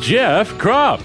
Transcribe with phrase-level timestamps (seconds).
[0.00, 1.02] Jeff Kropf.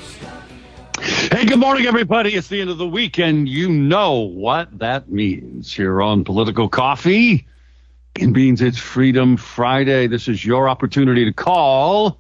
[1.32, 2.36] Hey, good morning, everybody.
[2.36, 6.70] It's the end of the week, and you know what that means here on Political
[6.70, 7.48] Coffee.
[8.16, 10.08] It means it's Freedom Friday.
[10.08, 12.20] This is your opportunity to call,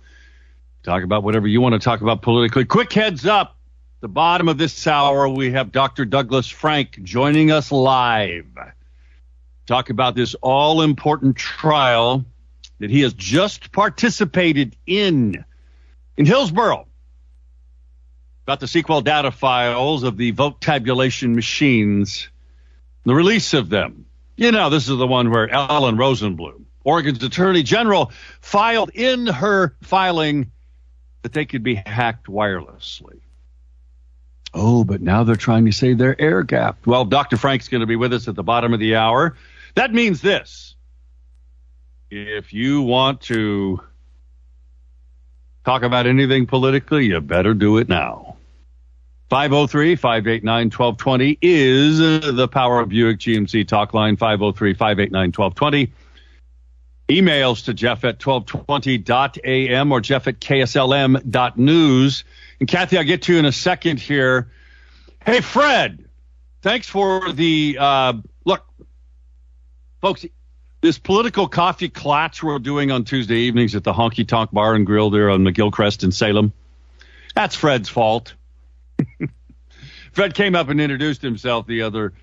[0.84, 2.66] talk about whatever you want to talk about politically.
[2.66, 3.58] Quick heads up
[4.02, 6.06] the bottom of this hour, we have Dr.
[6.06, 8.48] Douglas Frank joining us live.
[9.68, 12.26] Talk about this all important trial
[12.80, 15.46] that he has just participated in
[16.22, 16.88] in Hillsboro
[18.44, 22.30] about the SQL data files of the vote tabulation machines,
[23.06, 24.06] the release of them.
[24.38, 29.76] You know, this is the one where Ellen Rosenblum, Oregon's Attorney General, filed in her
[29.82, 30.52] filing
[31.24, 33.22] that they could be hacked wirelessly.
[34.54, 36.86] Oh, but now they're trying to say they're air gapped.
[36.86, 37.38] Well, Dr.
[37.38, 39.38] Frank's going to be with us at the bottom of the hour.
[39.74, 40.76] That means this.
[42.12, 43.80] If you want to
[45.66, 48.38] talk about anything politically, you better do it now.
[49.30, 52.00] 503 589 1220 is
[52.36, 55.94] the Power of Buick GMC talk line 503 589 1220.
[57.08, 62.24] Emails to Jeff at 1220.am or Jeff at KSLM.news.
[62.60, 64.52] And Kathy, I'll get to you in a second here.
[65.26, 66.06] Hey, Fred,
[66.62, 68.14] thanks for the uh,
[68.46, 68.66] look,
[70.02, 70.26] folks.
[70.82, 74.84] This political coffee clatch we're doing on Tuesday evenings at the Honky Tonk Bar and
[74.84, 76.54] Grill there on McGilchrist in Salem.
[77.36, 78.34] That's Fred's fault.
[80.12, 82.14] Fred came up and introduced himself the other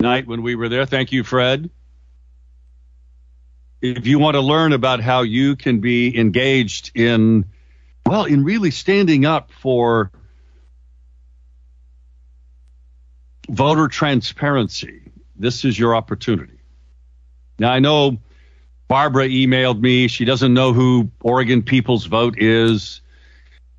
[0.00, 0.86] night when we were there.
[0.86, 1.70] Thank you, Fred.
[3.82, 7.44] If you want to learn about how you can be engaged in,
[8.06, 10.12] well, in really standing up for
[13.50, 15.02] voter transparency,
[15.34, 16.53] this is your opportunity.
[17.58, 18.18] Now, I know
[18.88, 20.08] Barbara emailed me.
[20.08, 23.00] She doesn't know who Oregon People's Vote is.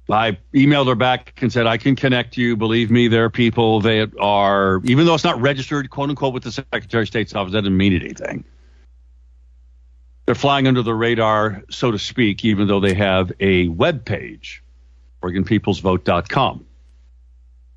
[0.09, 2.55] I emailed her back and said, I can connect you.
[2.55, 6.43] Believe me, there are people that are, even though it's not registered, quote unquote, with
[6.43, 8.43] the Secretary of State's office, that doesn't mean anything.
[10.25, 14.63] They're flying under the radar, so to speak, even though they have a web page,
[15.23, 16.65] OregonPeoplesVote.com.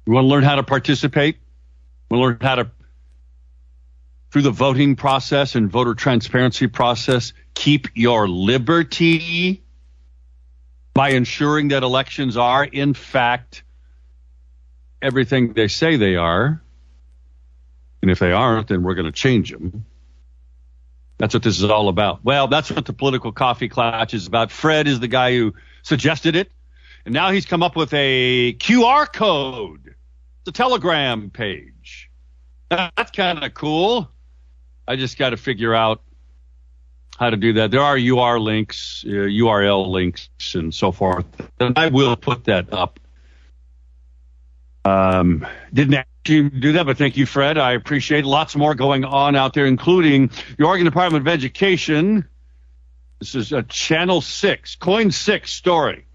[0.07, 1.37] You want to learn how to participate?
[2.11, 2.71] You want to learn how to
[4.31, 9.63] through the voting process and voter transparency process, keep your liberty
[10.95, 13.63] by ensuring that elections are, in fact,
[15.01, 16.63] everything they say they are.
[18.03, 19.85] And if they aren't, then we're going to change them.
[21.19, 22.25] That's what this is all about.
[22.25, 24.53] Well, that's what the political coffee clutch is about.
[24.53, 26.51] Fred is the guy who suggested it.
[27.05, 29.95] And now he's come up with a QR code,
[30.45, 32.11] the Telegram page.
[32.71, 34.11] That's kind of cool.
[34.89, 36.01] I just got to figure out
[37.19, 37.71] how to do that.
[37.71, 41.27] There are UR links, uh, URL links, and so forth.
[41.61, 42.99] And I will put that up.
[44.87, 47.59] Um, didn't actually do that, but thank you, Fred.
[47.59, 48.25] I appreciate.
[48.25, 52.27] Lots more going on out there, including the Oregon Department of Education.
[53.19, 56.07] This is a Channel 6, KOIN 6 story.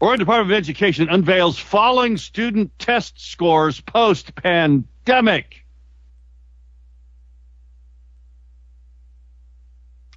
[0.00, 5.63] Oregon Department of Education unveils falling student test scores post pandemic.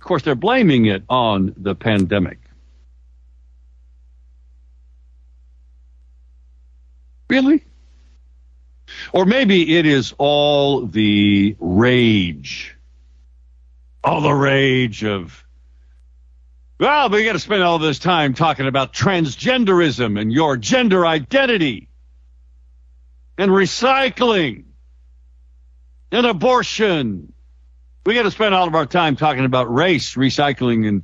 [0.08, 2.40] Course, they're blaming it on the pandemic.
[7.30, 7.64] Really?
[9.12, 12.76] Or maybe it is all the rage.
[14.04, 15.44] All the rage of,
[16.80, 21.90] well, we got to spend all this time talking about transgenderism and your gender identity
[23.38, 24.66] and recycling
[26.12, 27.34] and abortion
[28.08, 31.04] we got to spend all of our time talking about race, recycling, and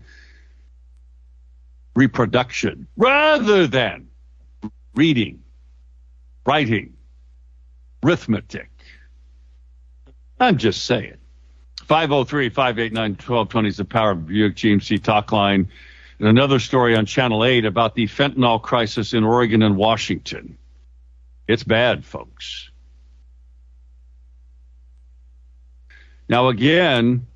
[1.98, 4.08] reproduction rather than
[4.96, 5.44] reading,
[6.46, 6.94] writing,
[8.06, 8.70] arithmetic.
[10.40, 11.18] I'm just saying.
[11.82, 15.68] 503 589 1220 is the Power of Buick GMC talk line.
[16.20, 20.58] And another story on Channel 8 about the fentanyl crisis in Oregon and Washington.
[21.50, 22.72] It's bad, folks.
[26.30, 27.28] Now, again,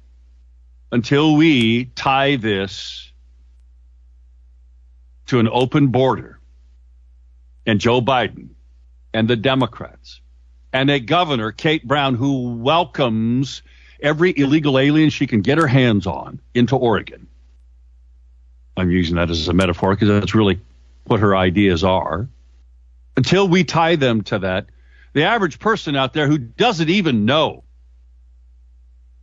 [0.92, 3.12] until we tie this
[5.28, 6.40] to an open border
[7.66, 8.50] and Joe Biden
[9.14, 10.22] and the Democrats
[10.72, 13.62] and a governor, Kate Brown, who welcomes
[14.02, 17.28] every illegal alien she can get her hands on into Oregon.
[18.78, 20.60] I'm using that as a metaphor because that's really
[21.06, 22.30] what her ideas are.
[23.16, 24.68] Until we tie them to that,
[25.14, 27.64] the average person out there who doesn't even know,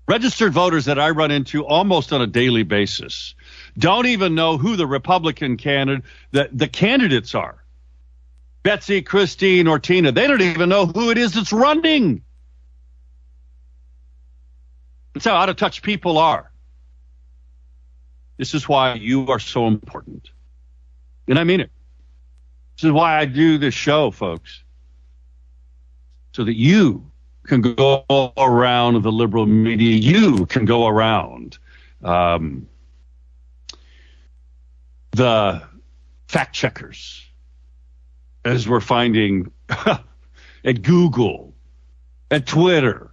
[0.06, 3.34] registered voters that I run into almost on a daily basis,
[3.78, 7.64] don't even know who the Republican candidate, the, the candidates are.
[8.62, 12.22] Betsy, Christine, or Tina, they don't even know who it is that's running.
[15.12, 16.50] That's how out of touch people are.
[18.36, 20.28] This is why you are so important.
[21.28, 21.70] And I mean it.
[22.76, 24.64] This is why I do this show, folks.
[26.32, 27.12] So that you
[27.44, 28.04] can go
[28.36, 29.96] around the liberal media.
[29.96, 31.58] You can go around
[32.02, 32.68] um,
[35.12, 35.62] the
[36.28, 37.24] fact checkers,
[38.44, 41.54] as we're finding at Google,
[42.30, 43.10] at Twitter,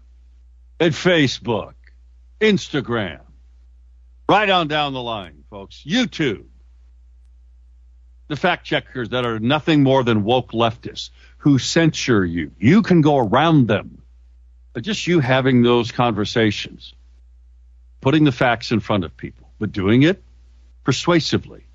[0.80, 1.74] at Facebook,
[2.40, 3.22] Instagram,
[4.28, 5.84] right on down the line, folks.
[5.86, 6.46] YouTube.
[8.30, 12.52] The fact checkers that are nothing more than woke leftists who censure you.
[12.58, 14.01] You can go around them.
[14.80, 16.94] Just you having those conversations,
[18.00, 20.24] putting the facts in front of people, but doing it
[20.84, 21.66] persuasively,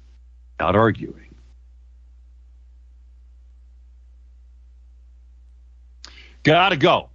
[0.59, 1.35] not arguing.
[6.43, 7.11] Gotta go.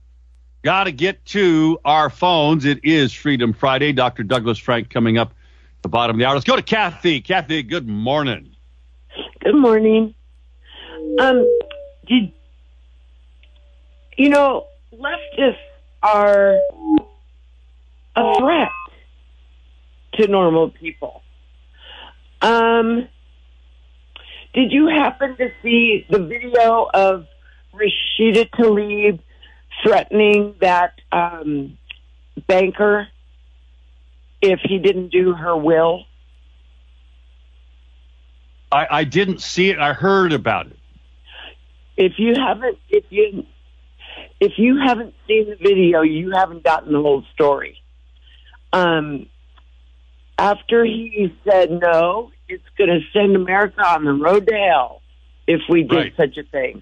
[0.61, 2.65] Gotta get to our phones.
[2.65, 3.93] It is Freedom Friday.
[3.93, 4.23] Dr.
[4.23, 6.33] Douglas Frank coming up at the bottom of the hour.
[6.33, 7.21] Let's go to Kathy.
[7.21, 8.55] Kathy, good morning.
[9.39, 10.13] Good morning.
[11.19, 11.47] Um,
[12.07, 12.31] did
[14.17, 15.55] you know leftists
[16.03, 16.59] are
[18.15, 18.71] a threat
[20.13, 21.21] to normal people?
[22.41, 23.07] Um,
[24.53, 27.27] did you happen to see the video of
[27.73, 29.19] Rashida Tlaib
[29.83, 31.77] threatening that um,
[32.47, 33.07] banker
[34.41, 36.05] if he didn't do her will?
[38.71, 39.79] I, I didn't see it.
[39.79, 40.77] I heard about it.
[41.97, 43.45] If you haven't, if you
[44.41, 47.77] if you haven't seen the video, you haven't gotten the whole story.
[48.73, 49.27] Um,
[50.37, 55.03] after he said no, it's going to send America on the road to hell
[55.47, 56.13] if we did Right.
[56.17, 56.81] such a thing.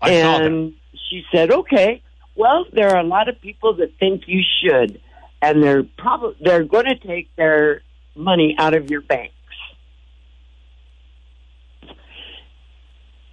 [0.00, 0.72] I and
[1.10, 2.02] she said, "Okay,
[2.34, 5.00] well, there are a lot of people that think you should,
[5.42, 7.82] and they're probably they're going to take their
[8.14, 9.34] money out of your banks."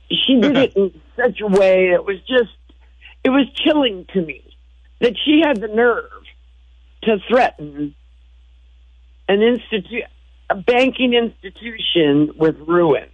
[0.10, 2.52] She did it in such a way that was just
[3.24, 4.44] it was chilling to me
[5.00, 6.10] that she had the nerve
[7.04, 7.96] to threaten
[9.28, 10.04] an institute
[10.50, 13.08] a banking institution with ruin.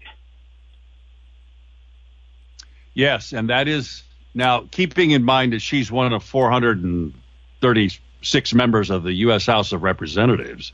[2.94, 4.04] Yes, and that is
[4.34, 9.46] now keeping in mind that she's one of 436 members of the U.S.
[9.46, 10.74] House of Representatives.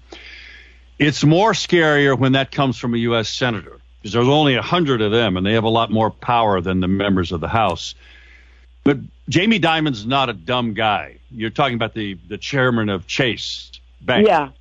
[0.98, 3.28] It's more scarier when that comes from a U.S.
[3.30, 6.80] senator because there's only 100 of them and they have a lot more power than
[6.80, 7.94] the members of the House.
[8.86, 11.18] But Jamie Dimon's not a dumb guy.
[11.32, 14.28] You're talking about the, the chairman of Chase Bank.
[14.28, 14.52] Yeah.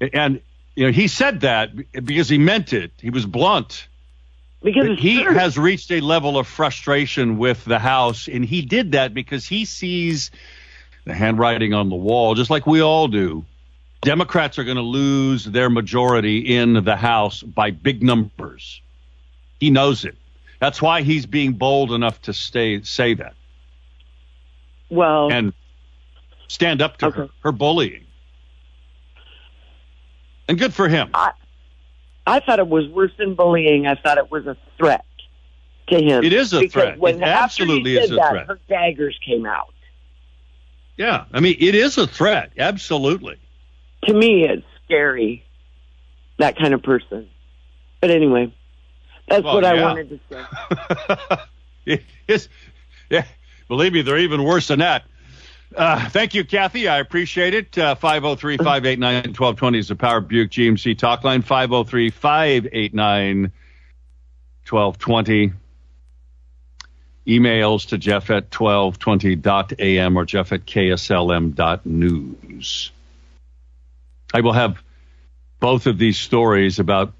[0.00, 0.40] And
[0.76, 2.92] you know, he said that because he meant it.
[2.98, 3.88] He was blunt.
[4.62, 5.34] Because he true.
[5.34, 9.64] has reached a level of frustration with the House, and he did that because he
[9.64, 10.30] sees
[11.04, 13.44] the handwriting on the wall, just like we all do.
[14.02, 18.80] Democrats are going to lose their majority in the House by big numbers.
[19.58, 20.16] He knows it.
[20.60, 23.34] That's why he's being bold enough to stay say that
[24.90, 25.52] well, and
[26.48, 27.32] stand up to her, Okay.
[27.42, 28.04] her bullying.
[30.48, 31.10] And good for him.
[31.14, 33.86] I thought it was worse than bullying.
[33.86, 35.04] I thought it was a threat
[35.88, 36.24] to him.
[36.24, 36.98] It is a because threat.
[36.98, 38.46] When It absolutely said is a that, threat.
[38.46, 39.72] Her daggers came out.
[40.96, 42.52] Yeah, I mean, it is a threat.
[42.58, 43.36] Absolutely.
[44.04, 45.44] To me, it's scary.
[46.38, 47.28] That kind of person.
[48.00, 48.54] But anyway,
[49.26, 50.44] that's Well, what I wanted to say.
[52.28, 52.48] Yes,
[53.08, 53.24] yeah,
[53.68, 55.04] believe me, they're even worse than that.
[55.74, 56.88] Uh, thank you, Kathy.
[56.88, 57.78] I appreciate it.
[57.78, 61.42] Uh, 503 589 1220 is the Power Buick GMC talk line.
[61.42, 63.52] 503 589
[64.68, 65.52] 1220.
[67.26, 72.90] Emails to Jeff at 1220.am or Jeff at KSLM.news.
[74.32, 74.80] I will have
[75.58, 77.12] both of these stories about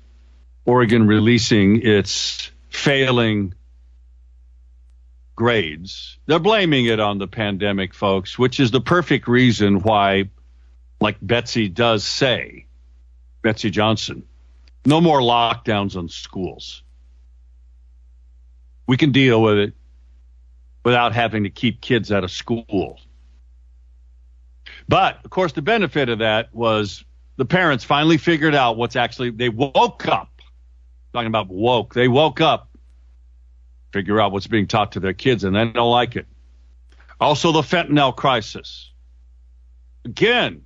[0.66, 3.54] Oregon releasing its failing
[5.36, 6.18] grades.
[6.26, 10.30] They're blaming it on the pandemic, folks, which is the perfect reason why,
[11.00, 12.66] like Betsy does say,
[13.42, 14.24] Betsy Johnson,
[14.84, 16.82] no more lockdowns on schools.
[18.88, 19.74] We can deal with it
[20.84, 22.98] without having to keep kids out of school.
[24.88, 27.04] But of course, the benefit of that was
[27.36, 30.35] the parents finally figured out what's actually, they woke up.
[31.16, 31.94] Talking about woke.
[31.94, 32.76] They woke up,
[33.90, 36.26] figure out what's being taught to their kids, and they don't like it.
[37.18, 38.90] Also, the fentanyl crisis.
[40.04, 40.60] Again,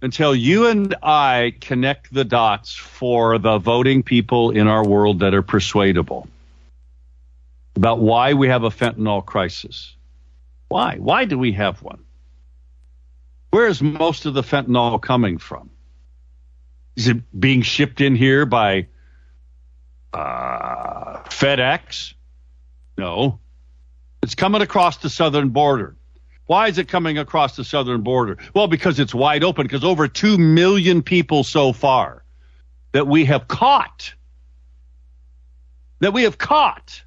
[0.00, 5.34] until you and I connect the dots for the voting people in our world that
[5.34, 6.28] are persuadable
[7.74, 9.96] about why we have a fentanyl crisis.
[10.68, 10.98] Why?
[10.98, 12.04] Why do we have one?
[13.50, 15.68] Where is most of the fentanyl coming from?
[16.94, 18.86] Is it being shipped in here by
[20.12, 22.14] uh, FedEx?
[22.98, 23.40] No.
[24.22, 25.96] It's coming across the southern border.
[26.46, 28.38] Why is it coming across the southern border?
[28.54, 32.24] Well, because it's wide open, because over 2 million people so far
[32.92, 34.14] that we have caught,
[36.00, 37.02] that we have caught,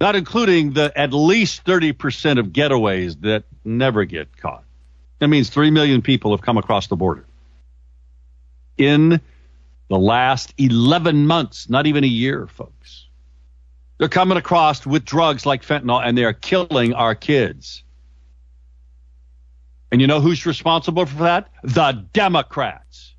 [0.00, 4.64] not including the at least 30% of getaways that never get caught.
[5.18, 7.24] That means 3 million people have come across the border
[8.76, 9.20] in
[9.92, 13.08] the last 11 months, not even a year, folks.
[13.98, 17.84] They're coming across with drugs like fentanyl and they are killing our kids.
[19.90, 21.50] And you know who's responsible for that?
[21.62, 23.14] The Democrats.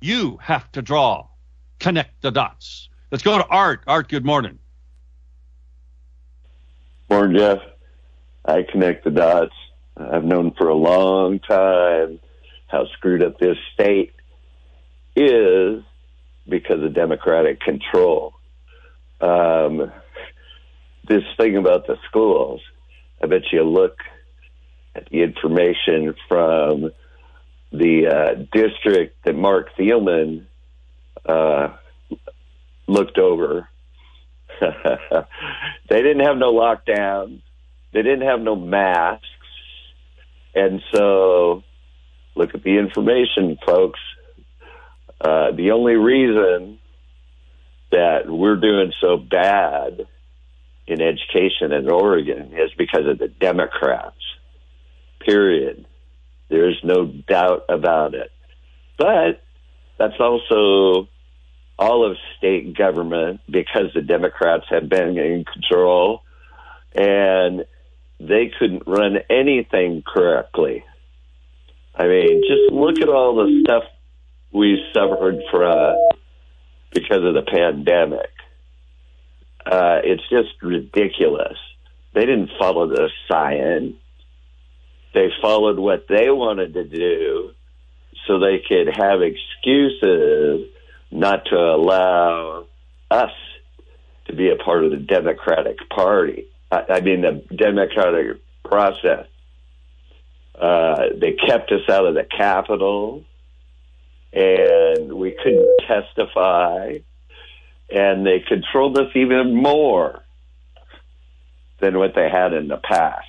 [0.00, 1.28] You have to draw,
[1.78, 2.88] connect the dots.
[3.12, 3.84] Let's go to Art.
[3.86, 4.58] Art, good morning.
[7.08, 7.58] Morning, Jeff.
[8.44, 9.54] I connect the dots.
[9.96, 12.18] I've known for a long time
[12.72, 14.14] how screwed up this state
[15.14, 15.82] is
[16.48, 18.32] because of Democratic control.
[19.20, 19.92] Um,
[21.06, 22.60] this thing about the schools,
[23.22, 23.98] I bet you look
[24.96, 26.90] at the information from
[27.72, 30.46] the uh, district that Mark Thielman
[31.26, 31.68] uh,
[32.86, 33.68] looked over.
[34.60, 37.42] they didn't have no lockdowns.
[37.92, 39.26] They didn't have no masks.
[40.54, 41.62] And so,
[42.34, 44.00] look at the information, folks.
[45.20, 46.78] Uh, the only reason
[47.90, 50.06] that we're doing so bad
[50.86, 54.16] in education in Oregon is because of the Democrats.
[55.24, 55.86] Period.
[56.48, 58.30] There's no doubt about it.
[58.98, 59.42] But
[59.98, 61.08] that's also
[61.78, 66.22] all of state government because the Democrats have been in control
[66.94, 67.64] and
[68.20, 70.84] they couldn't run anything correctly.
[71.94, 73.84] I mean, just look at all the stuff
[74.52, 75.96] we suffered from
[76.92, 78.30] because of the pandemic.
[79.64, 81.58] Uh, it's just ridiculous.
[82.14, 83.96] They didn't follow the science.
[85.14, 87.50] They followed what they wanted to do
[88.26, 90.68] so they could have excuses
[91.10, 92.66] not to allow
[93.10, 93.30] us
[94.26, 96.46] to be a part of the Democratic Party.
[96.70, 99.26] I, I mean, the Democratic process.
[100.58, 103.24] Uh, they kept us out of the Capitol,
[104.32, 106.98] and we couldn't testify,
[107.90, 110.22] and they controlled us even more
[111.80, 113.26] than what they had in the past.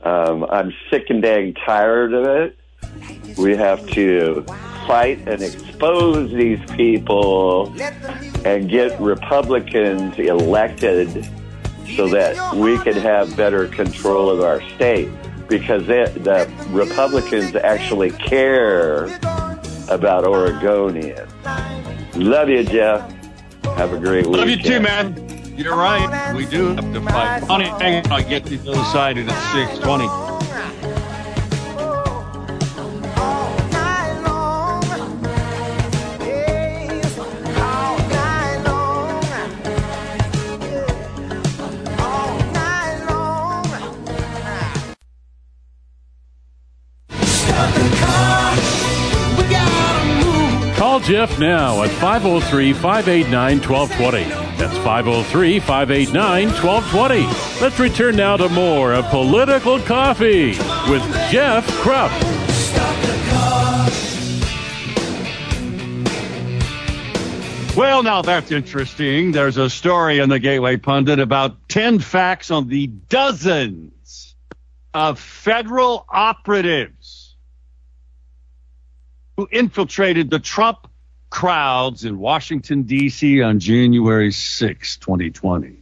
[0.00, 2.58] Um, I'm sick and dang tired of it.
[3.38, 4.44] We have to
[4.86, 7.72] fight and expose these people
[8.44, 11.28] and get Republicans elected
[11.96, 15.08] so that we can have better control of our state.
[15.52, 19.04] Because they, the Republicans actually care
[19.90, 21.28] about Oregonians.
[22.16, 23.12] Love you, Jeff.
[23.76, 24.36] Have a great week.
[24.36, 25.14] Love you too, man.
[25.54, 26.34] You're right.
[26.34, 27.40] We do have to fight.
[27.40, 30.21] Funny thing, I get to the other side at 620.
[51.04, 54.28] Jeff now at 503 589 1220.
[54.56, 57.60] That's 503 589 1220.
[57.60, 60.50] Let's return now to more of Political Coffee
[60.88, 62.12] with Jeff Kropf.
[67.76, 69.32] Well, now that's interesting.
[69.32, 74.36] There's a story in the Gateway Pundit about 10 facts on the dozens
[74.94, 77.34] of federal operatives
[79.36, 80.86] who infiltrated the Trump
[81.32, 83.40] crowds in Washington, D.C.
[83.40, 85.76] on January 6, 2020.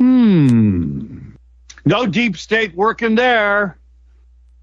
[0.00, 1.30] Hmm.
[1.84, 3.78] No deep state working there.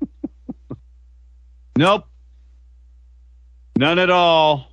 [1.78, 2.06] nope.
[3.78, 4.68] None at all.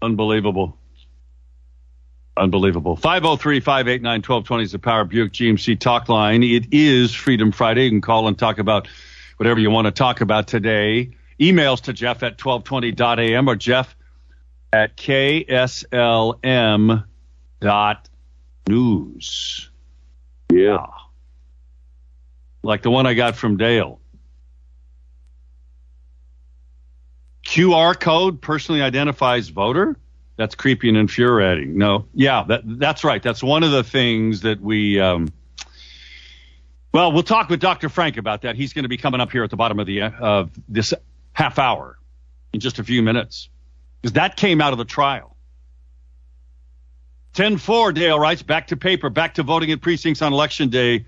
[0.00, 0.78] Unbelievable.
[2.38, 2.96] Unbelievable.
[2.96, 6.42] 503 589 1220 is the Power Buick GMC talk line.
[6.42, 7.84] It is Freedom Friday.
[7.84, 8.88] You can call and talk about
[9.36, 11.10] whatever you want to talk about today.
[11.40, 13.96] Emails to Jeff at 1220.am or Jeff
[14.72, 15.44] at KSLM
[17.60, 18.08] dot
[18.68, 19.70] news.
[20.52, 20.86] Yeah.
[22.62, 24.00] Like the one I got from Dale.
[27.46, 29.96] QR code personally identifies voter?
[30.36, 31.76] That's creepy and infuriating.
[31.76, 33.22] No, yeah, that, that's right.
[33.22, 35.00] That's one of the things that we.
[35.00, 35.32] Um,
[36.92, 37.88] well, we'll talk with Dr.
[37.88, 38.56] Frank about that.
[38.56, 40.94] He's going to be coming up here at the bottom of the of this
[41.32, 41.98] half hour
[42.52, 43.48] in just a few minutes
[44.00, 45.36] because that came out of the trial.
[47.34, 51.06] 10-4, Dale writes, back to paper, back to voting in precincts on election day.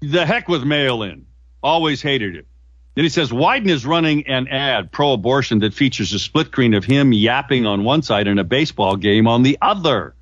[0.00, 1.26] The heck with mail-in.
[1.62, 2.46] Always hated it.
[2.94, 6.84] Then he says Wyden is running an ad pro-abortion that features a split screen of
[6.84, 10.14] him yapping on one side and a baseball game on the other.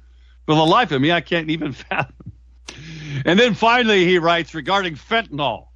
[0.46, 2.32] For the life of me, I can't even fathom.
[3.24, 5.66] And then finally, he writes regarding fentanyl.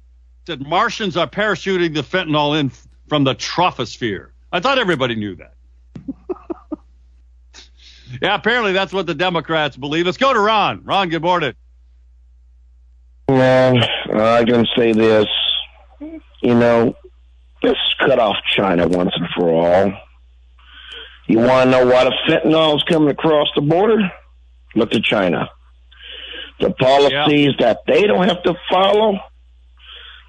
[0.47, 2.71] Said Martians are parachuting the fentanyl in
[3.07, 4.29] from the troposphere.
[4.51, 5.53] I thought everybody knew that.
[8.21, 10.05] yeah, apparently that's what the Democrats believe.
[10.05, 10.83] Let's go to Ron.
[10.83, 11.53] Ron, good morning.
[13.29, 13.83] Man,
[14.13, 15.25] I can say this.
[15.99, 16.95] You know,
[17.63, 19.93] let's cut off China once and for all.
[21.27, 24.11] You want to know why the fentanyl is coming across the border?
[24.75, 25.49] Look to China.
[26.59, 29.19] The policies that they don't have to follow,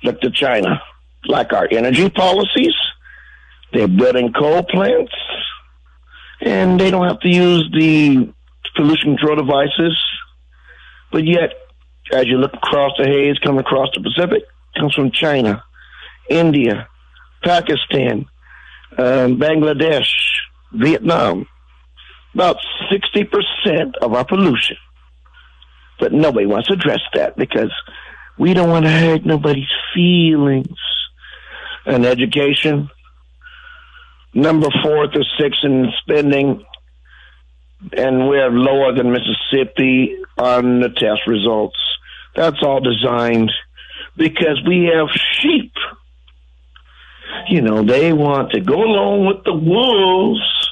[0.02, 0.80] look to China.
[1.26, 2.75] Like our energy policies,
[3.73, 5.12] they're building coal plants,
[6.40, 8.33] and they don't have to use the
[8.76, 9.99] pollution control devices.
[11.11, 11.54] But yet,
[12.12, 14.45] as you look across the haze coming across the Pacific,
[14.78, 15.64] comes from China,
[16.28, 16.88] India,
[17.42, 18.26] Pakistan,
[18.99, 20.11] um, Bangladesh,
[20.73, 21.47] Vietnam.
[22.35, 22.59] About
[22.92, 24.76] 60% of our pollution.
[25.99, 27.73] But nobody wants to address that because
[28.39, 30.76] we don't want to hurt nobody's feelings.
[31.86, 32.90] And education,
[34.34, 36.64] number four to six in spending,
[37.96, 41.78] and we're lower than Mississippi on the test results.
[42.34, 43.52] That's all designed
[44.16, 45.08] because we have
[45.40, 45.72] sheep.
[47.49, 50.70] You know, they want to go along with the wolves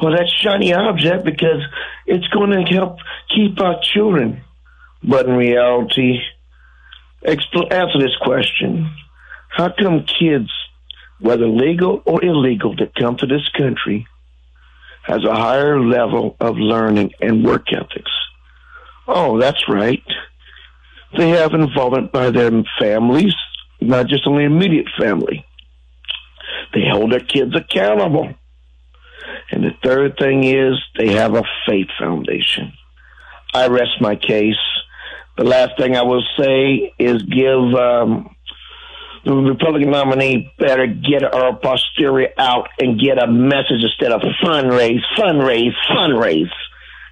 [0.00, 1.62] or that shiny object because
[2.06, 2.98] it's going to help
[3.34, 4.42] keep our children.
[5.04, 6.18] But in reality,
[7.24, 8.90] expl- answer this question.
[9.52, 10.50] How come kids,
[11.20, 14.06] whether legal or illegal, that come to this country
[15.02, 18.10] has a higher level of learning and work ethics?
[19.06, 20.02] Oh, that's right.
[21.16, 23.34] They have involvement by their families,
[23.80, 25.44] not just only immediate family.
[26.72, 28.34] They hold their kids accountable.
[29.50, 32.72] And the third thing is they have a faith foundation.
[33.52, 34.56] I rest my case.
[35.36, 38.31] The last thing I will say is give um,
[39.24, 45.00] the Republican nominee better get our posterior out and get a message instead of fundraise,
[45.16, 46.50] fundraise, fundraise.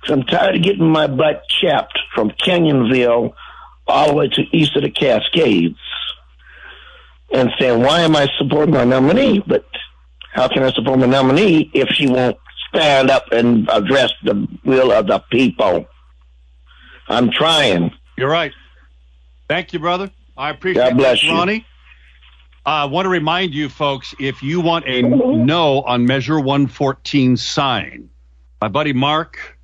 [0.00, 3.34] Because I'm tired of getting my butt chapped from Canyonville
[3.86, 5.78] all the way to east of the Cascades
[7.32, 9.42] and saying, why am I supporting my nominee?
[9.46, 9.64] But
[10.32, 14.90] how can I support my nominee if she won't stand up and address the will
[14.90, 15.86] of the people?
[17.08, 17.92] I'm trying.
[18.16, 18.52] You're right.
[19.48, 20.10] Thank you, brother.
[20.36, 21.62] I appreciate God bless that, you.
[22.64, 28.10] I want to remind you folks if you want a no on Measure 114 sign,
[28.60, 29.58] my buddy Mark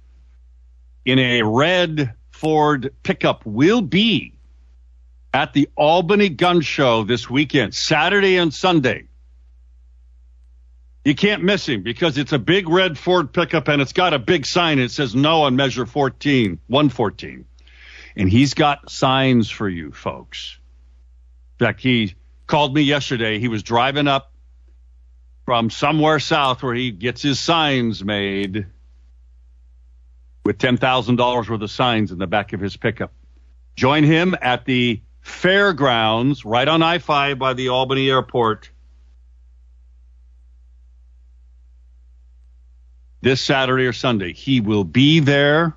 [1.04, 4.38] in a red Ford pickup will be
[5.34, 9.04] at the Albany Gun Show this weekend, Saturday and Sunday.
[11.04, 14.18] You can't miss him because it's a big red Ford pickup and it's got a
[14.18, 14.78] big sign.
[14.78, 17.44] It says no on measure 14, 114.
[18.16, 20.58] And he's got signs for you folks.
[21.60, 22.14] In fact, he
[22.46, 23.38] called me yesterday.
[23.38, 24.32] He was driving up
[25.44, 28.66] from somewhere south where he gets his signs made
[30.44, 33.12] with $10,000 worth of signs in the back of his pickup.
[33.74, 38.70] Join him at the fairgrounds right on I 5 by the Albany airport
[43.22, 44.32] this Saturday or Sunday.
[44.32, 45.76] He will be there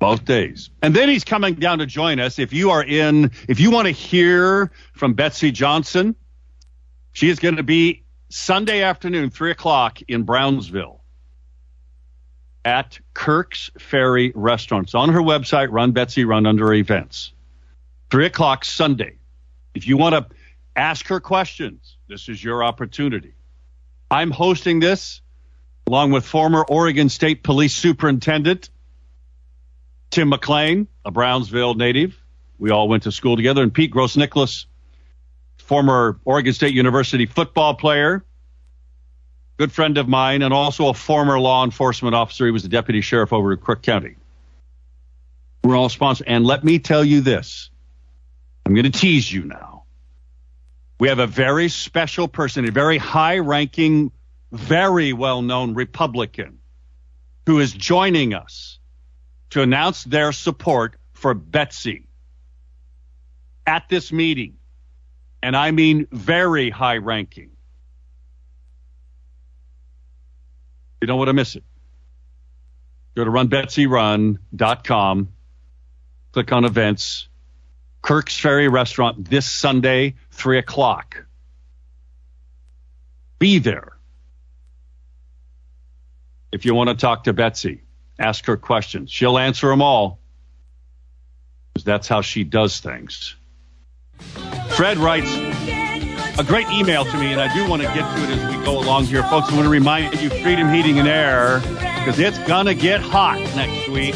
[0.00, 0.70] both days.
[0.82, 2.40] And then he's coming down to join us.
[2.40, 6.16] If you are in, if you want to hear from Betsy Johnson,
[7.12, 11.02] she is going to be Sunday afternoon, three o'clock in Brownsville
[12.64, 14.86] at Kirk's Ferry Restaurant.
[14.86, 17.32] It's on her website, Run Betsy Run under events.
[18.10, 19.18] Three o'clock Sunday.
[19.74, 20.34] If you want to
[20.76, 23.34] ask her questions, this is your opportunity.
[24.10, 25.20] I'm hosting this.
[25.90, 28.70] along with former Oregon State Police Superintendent
[30.10, 32.18] Tim McLain, a Brownsville native.
[32.58, 34.66] We all went to school together, and Pete Gross Nicholas,
[35.58, 38.24] former Oregon State University football player,
[39.56, 42.44] good friend of mine, and also a former law enforcement officer.
[42.44, 44.16] He was the deputy sheriff over at Crook County.
[45.62, 46.26] We're all sponsored.
[46.26, 47.70] And let me tell you this
[48.66, 49.84] I'm going to tease you now.
[50.98, 54.10] We have a very special person, a very high ranking,
[54.52, 56.58] very well known Republican
[57.46, 58.79] who is joining us
[59.50, 62.06] to announce their support for Betsy
[63.66, 64.56] at this meeting.
[65.42, 67.50] And I mean very high ranking.
[71.00, 71.64] You don't want to miss it.
[73.14, 75.28] Go to runbetsyrun.com,
[76.32, 77.28] click on events,
[78.02, 81.24] Kirk's Ferry Restaurant this Sunday, 3 o'clock.
[83.38, 83.96] Be there.
[86.52, 87.82] If you want to talk to Betsy,
[88.20, 89.10] ask her questions.
[89.10, 90.20] She'll answer them all
[91.84, 93.34] that's how she does things.
[94.70, 95.32] Fred writes
[96.38, 98.64] a great email to me, and I do want to get to it as we
[98.64, 99.22] go along here.
[99.24, 101.60] Folks, I want to remind you Freedom Heating and Air
[101.98, 104.14] because it's going to get hot next week,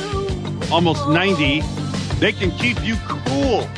[0.70, 1.62] almost 90.
[2.18, 3.68] They can keep you cool.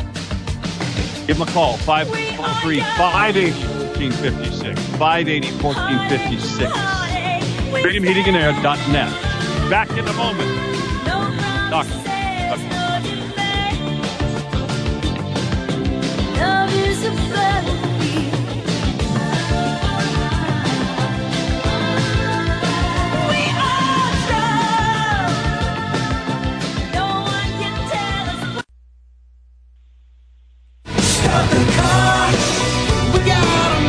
[1.27, 3.51] Give them a call, 503 580
[3.99, 4.81] 1456.
[4.97, 6.73] 580 1456.
[7.83, 9.26] FreedomHeatingandAir.net.
[9.69, 10.49] Back in a moment.
[11.71, 11.87] Doc.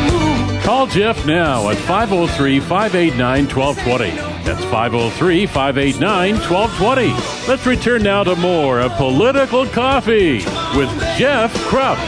[0.09, 0.63] Move.
[0.63, 4.26] Call Jeff now at 503 589 1220.
[4.47, 7.49] That's 503 589 1220.
[7.49, 10.35] Let's return now to more of Political Coffee
[10.73, 11.99] with Jeff Kropf.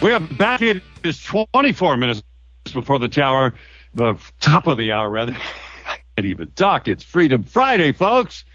[0.00, 0.62] We are back.
[0.62, 2.22] It is 24 minutes
[2.72, 3.52] before the tower,
[3.92, 5.36] the top of the hour, rather.
[5.86, 6.88] I can't even talk.
[6.88, 8.46] It's Freedom Friday, folks.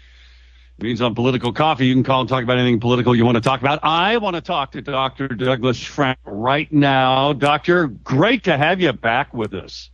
[0.78, 3.40] Means on Political Coffee, you can call and talk about anything political you want to
[3.40, 3.78] talk about.
[3.84, 5.28] I want to talk to Dr.
[5.28, 7.32] Douglas Frank right now.
[7.32, 9.90] Doctor, great to have you back with us.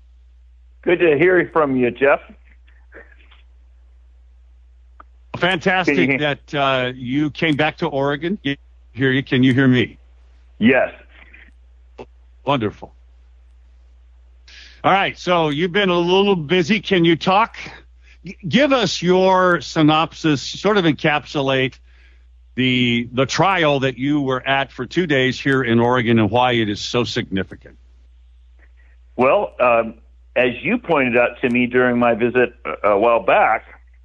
[0.82, 2.20] Good to hear from you, Jeff.
[5.36, 8.38] Fantastic you- that uh, you came back to Oregon.
[8.92, 9.22] Hear you?
[9.22, 9.98] Can you hear me?
[10.58, 10.94] Yes.
[12.44, 12.94] Wonderful.
[14.82, 16.80] All right, so you've been a little busy.
[16.80, 17.56] Can you talk?
[18.46, 21.78] Give us your synopsis, sort of encapsulate
[22.54, 26.52] the the trial that you were at for two days here in Oregon and why
[26.52, 27.78] it is so significant.
[29.16, 29.94] Well, um,
[30.37, 33.64] as you pointed out to me during my visit uh, a while back,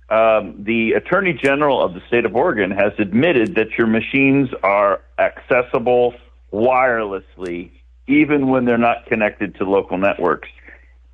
[0.10, 5.01] um, the Attorney General of the state of Oregon has admitted that your machines are
[5.17, 6.13] accessible
[6.54, 7.71] wirelessly,
[8.08, 10.47] even when they're not connected to local networks.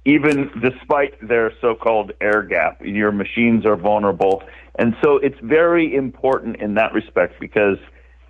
[0.05, 4.41] Even despite their so-called air gap, your machines are vulnerable,
[4.79, 7.77] and so it's very important in that respect because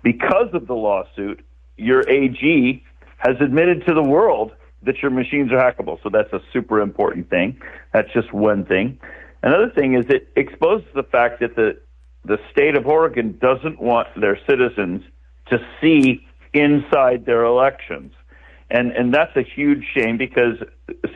[0.02, 1.44] because of the lawsuit,
[1.76, 2.82] your AG
[3.18, 6.02] has admitted to the world that your machines are hackable.
[6.02, 7.60] So that's a super important thing.
[7.92, 8.98] That's just one thing.
[9.42, 11.80] Another thing is it exposes the fact that the
[12.24, 15.02] the state of Oregon doesn't want their citizens
[15.48, 18.12] to see inside their elections.
[18.72, 20.56] And and that's a huge shame because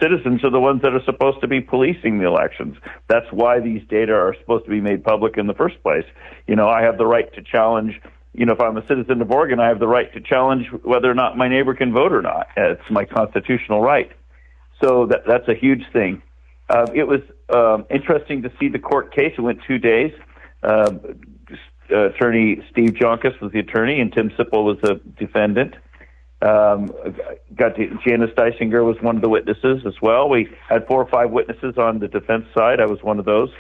[0.01, 2.77] citizens are the ones that are supposed to be policing the elections.
[3.09, 6.05] That's why these data are supposed to be made public in the first place.
[6.47, 7.99] You know, I have the right to challenge
[8.35, 11.11] you know, if I'm a citizen of Oregon, I have the right to challenge whether
[11.11, 12.49] or not my neighbor can vote or not.
[12.55, 14.13] It's my constitutional right.
[14.83, 16.23] So that, that's a huge thing.
[16.69, 17.21] Uh, it was
[17.55, 19.33] um, interesting to see the court case.
[19.39, 20.13] It went two days.
[20.63, 20.91] Uh,
[21.89, 25.75] attorney Steve Joncus was the attorney, and Tim Sipple was the defendant.
[26.47, 26.93] Um,
[27.57, 30.29] got to, Janice Dysinger was one of the witnesses as well.
[30.29, 32.81] We had four or five witnesses on the defense side.
[32.81, 33.51] I was one of those,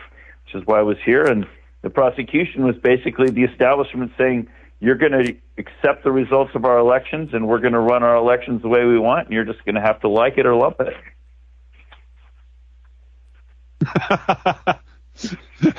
[0.45, 1.25] which is why I was here.
[1.25, 1.47] And
[1.83, 6.79] the prosecution was basically the establishment saying, you're going to accept the results of our
[6.79, 9.65] elections and we're going to run our elections the way we want and you're just
[9.65, 10.95] going to have to like it or love it.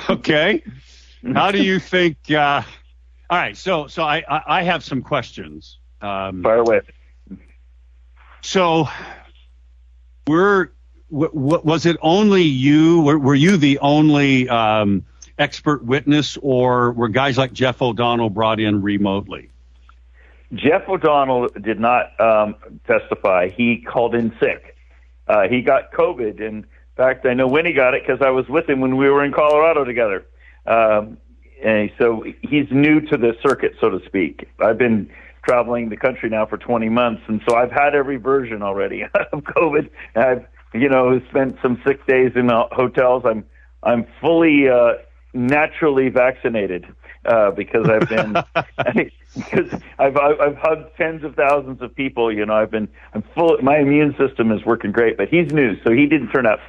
[0.10, 0.62] okay.
[1.32, 2.18] How do you think?
[2.30, 2.62] Uh,
[3.30, 3.56] all right.
[3.56, 5.78] So, so I, I, I have some questions.
[6.00, 6.80] Um, Fire away.
[8.40, 8.88] So,
[10.26, 10.72] were
[11.10, 13.00] was it only you?
[13.02, 15.06] Were, were you the only um,
[15.38, 19.50] expert witness, or were guys like Jeff O'Donnell brought in remotely?
[20.54, 23.48] Jeff O'Donnell did not um, testify.
[23.48, 24.76] He called in sick.
[25.26, 26.40] Uh, he got COVID.
[26.40, 29.10] In fact, I know when he got it because I was with him when we
[29.10, 30.26] were in Colorado together.
[30.66, 31.18] Um,
[31.62, 34.48] and so he's new to the circuit, so to speak.
[34.60, 35.10] I've been
[35.48, 39.44] traveling the country now for 20 months, and so I've had every version already of
[39.44, 39.88] COVID.
[40.14, 43.22] I've, you know, spent some sick days in hotels.
[43.24, 43.44] I'm,
[43.82, 44.94] I'm fully uh,
[45.32, 46.86] naturally vaccinated
[47.24, 48.32] uh, because I've been
[49.34, 52.32] because I've I've I've hugged tens of thousands of people.
[52.32, 53.56] You know, I've been I'm full.
[53.62, 56.60] My immune system is working great, but he's new, so he didn't turn up.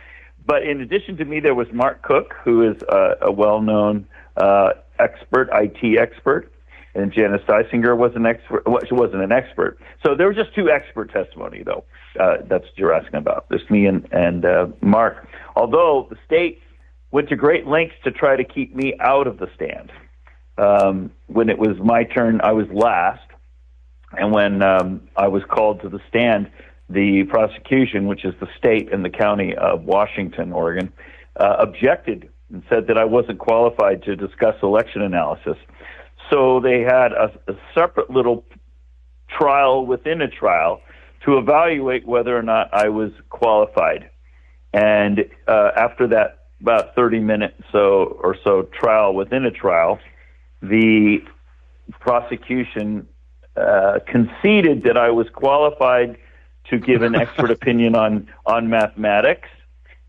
[0.45, 4.71] But in addition to me, there was Mark Cook, who is uh, a well-known uh,
[4.97, 6.51] expert, IT expert,
[6.95, 8.67] and Janice Dysinger was an expert.
[8.67, 11.83] Well, she wasn't an expert, so there were just two expert testimony, though.
[12.19, 13.45] Uh, that's what you're asking about.
[13.49, 15.27] There's me and and uh, Mark.
[15.55, 16.61] Although the state
[17.11, 19.91] went to great lengths to try to keep me out of the stand.
[20.57, 23.25] Um, when it was my turn, I was last,
[24.11, 26.51] and when um, I was called to the stand,
[26.89, 30.91] the prosecution, which is the state and the county of Washington, Oregon,
[31.39, 35.55] uh, objected and said that I wasn't qualified to discuss election analysis.
[36.29, 38.45] So they had a, a separate little
[39.29, 40.81] trial within a trial
[41.25, 44.09] to evaluate whether or not I was qualified.
[44.73, 49.99] And uh, after that, about 30 minute so or so trial within a trial,
[50.61, 51.19] the
[51.99, 53.07] prosecution
[53.55, 56.17] uh, conceded that I was qualified
[56.69, 59.47] to give an expert opinion on on mathematics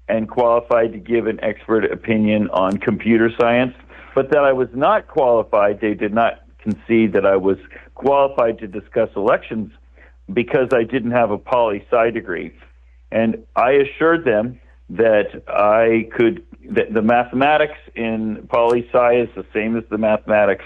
[0.08, 3.74] and qualified to give an expert opinion on computer science,
[4.14, 5.80] but that I was not qualified.
[5.80, 7.58] They did not concede that I was
[7.94, 9.72] qualified to discuss elections
[10.32, 12.52] because I didn't have a poli sci degree.
[13.10, 19.44] And I assured them that I could, that the mathematics in poli sci is the
[19.52, 20.64] same as the mathematics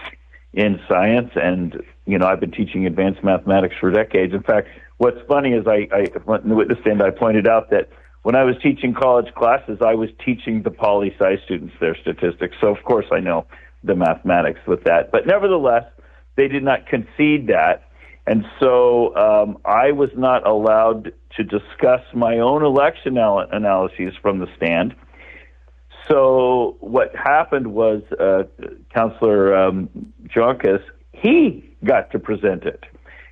[0.53, 1.31] in science.
[1.35, 4.35] And, you know, I've been teaching advanced mathematics for decades.
[4.35, 7.71] In fact, what's funny is I, I went in the witness stand, I pointed out
[7.71, 7.89] that
[8.25, 12.57] when I was teaching college classes, I was teaching the poli sci students their statistics.
[12.59, 13.47] So, of course, I know
[13.85, 15.13] the mathematics with that.
[15.13, 15.85] But nevertheless,
[16.37, 17.91] they did not concede that.
[18.27, 24.39] And so um, I was not allowed to discuss my own election anal- analyses from
[24.39, 24.95] the stand.
[26.09, 28.45] So what happened was uh,
[28.95, 29.91] Councillor um,
[30.35, 30.83] Joncus,
[31.13, 32.85] he got to present it.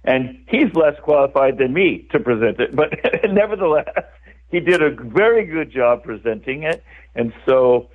[0.05, 2.77] And he's less qualified than me to present it.
[2.77, 2.91] But
[3.31, 3.89] nevertheless,
[4.53, 6.85] he did a very good job presenting it.
[7.15, 7.89] And so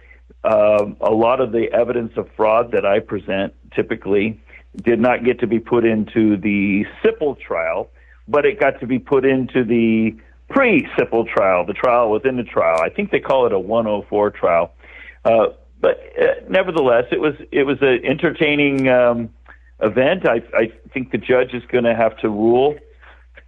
[0.43, 4.41] um, a lot of the evidence of fraud that I present typically
[4.75, 7.89] did not get to be put into the SIPL trial,
[8.27, 10.15] but it got to be put into the
[10.49, 12.81] pre-SIPL trial, the trial within the trial.
[12.81, 14.73] I think they call it a 104 trial.
[15.23, 15.47] Uh,
[15.79, 19.29] but uh, nevertheless, it was it was an entertaining um,
[19.79, 20.27] event.
[20.27, 22.75] I, I think the judge is going to have to rule.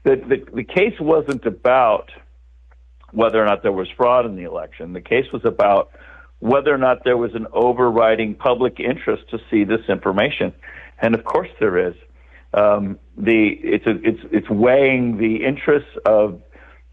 [0.04, 2.12] that the the case wasn't about
[3.12, 4.94] whether or not there was fraud in the election.
[4.94, 5.92] The case was about
[6.40, 10.54] whether or not there was an overriding public interest to see this information,
[11.02, 11.96] and of course there is.
[12.54, 16.42] Um, the it's a, it's it's weighing the interests of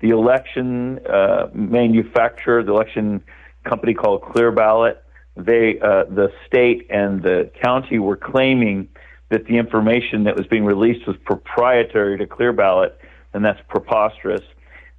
[0.01, 3.23] the election uh, manufacturer, the election
[3.65, 5.03] company called Clear Ballot.
[5.37, 8.89] They uh, the state and the county were claiming
[9.29, 12.99] that the information that was being released was proprietary to Clear Ballot,
[13.33, 14.43] and that's preposterous.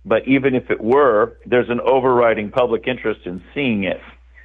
[0.07, 3.99] But even if it were, there's an overriding public interest in seeing it.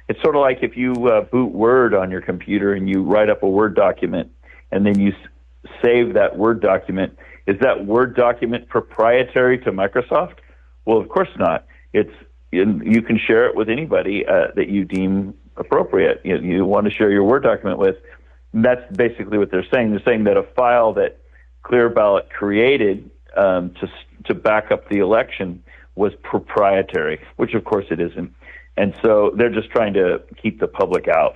[0.09, 3.29] It's sort of like if you uh, boot Word on your computer and you write
[3.29, 4.29] up a Word document
[4.71, 7.17] and then you s- save that Word document.
[7.47, 10.35] Is that Word document proprietary to Microsoft?
[10.83, 11.65] Well, of course not.
[11.93, 12.13] It's
[12.51, 16.21] you can share it with anybody uh, that you deem appropriate.
[16.23, 17.95] You, you want to share your Word document with.
[18.51, 19.91] And that's basically what they're saying.
[19.91, 21.19] They're saying that a file that
[21.63, 23.87] Clear Ballot created um, to
[24.25, 25.63] to back up the election
[25.95, 28.33] was proprietary, which of course it isn't.
[28.77, 31.35] And so they're just trying to keep the public out.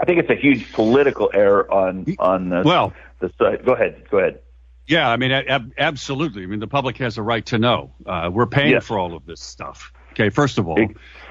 [0.00, 3.64] I think it's a huge political error on on the, Well- the side.
[3.64, 4.04] Go ahead.
[4.10, 4.40] Go ahead.
[4.86, 6.42] Yeah, I mean, ab- absolutely.
[6.42, 7.94] I mean, the public has a right to know.
[8.04, 8.84] Uh, we're paying Yes.
[8.86, 9.90] for all of this stuff.
[10.12, 10.78] Okay, first of all,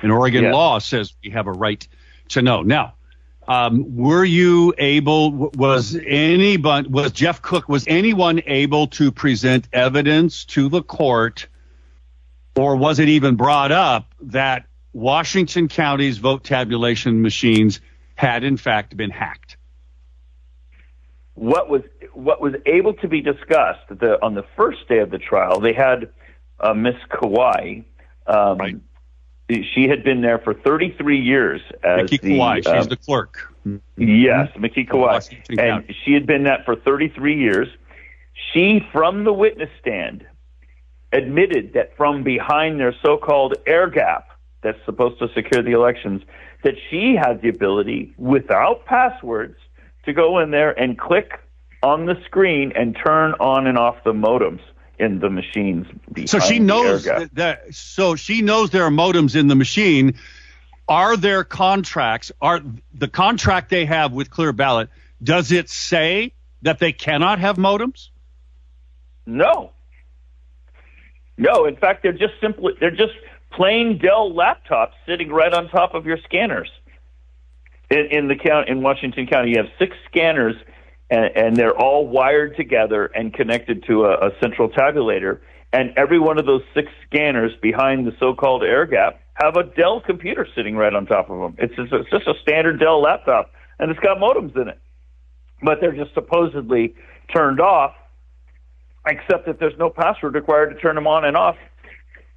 [0.02, 0.54] and Oregon Yeah.
[0.54, 1.88] law says we have a right
[2.30, 2.64] to know.
[2.64, 2.96] Now,
[3.48, 5.50] um, were you able?
[5.52, 6.92] Was anyone?
[6.92, 7.68] Was Jeff Cook?
[7.68, 11.48] Was anyone able to present evidence to the court,
[12.56, 17.82] or was it even brought up that Washington County's vote tabulation machines
[18.16, 19.58] had in fact been hacked?
[21.36, 21.82] what was
[22.14, 25.60] what was able to be discussed the, on the first day of the trial.
[25.60, 26.10] They had
[26.60, 27.84] uh, Miss Kawai.
[28.28, 28.76] Um, Right.
[29.62, 33.54] She had been there for 33 years as Mickey the Kawai, she's uh, the clerk.
[33.98, 37.68] yes, Mickey Kawai, and she had been that for 33 years.
[38.52, 40.26] She, from the witness stand,
[41.12, 44.30] admitted that from behind their so-called air gap
[44.62, 46.24] that's supposed to secure the elections,
[46.64, 49.58] that she had the ability, without passwords,
[50.06, 51.40] to go in there and click
[51.84, 54.62] on the screen and turn on and off the modems
[55.04, 55.86] in the machines.
[56.26, 57.62] So she knows that.
[57.72, 60.16] So she knows there are modems in the machine.
[60.88, 62.32] Are there contracts?
[62.42, 62.62] Are
[62.94, 64.90] the contract they have with Clear Ballot?
[65.22, 68.10] Does it say that they cannot have modems?
[69.26, 69.72] No.
[71.38, 73.14] No, in fact, they're just simply they're just
[73.52, 76.70] plain Dell laptops sitting right on top of your scanners.
[77.90, 80.56] In, in the count in Washington County, you have six scanners,
[81.10, 85.40] and, and they're all wired together and connected to a, a central tabulator.
[85.72, 90.02] And every one of those six scanners behind the so-called air gap have a Dell
[90.02, 91.56] computer sitting right on top of them.
[91.58, 94.80] It's just, it's just a standard Dell laptop, and it's got modems in it,
[95.64, 96.94] but they're just supposedly
[97.34, 97.96] turned off
[99.06, 101.58] except that there's no password required to turn them on and off.